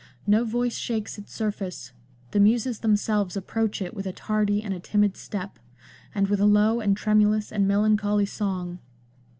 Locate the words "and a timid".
4.63-5.15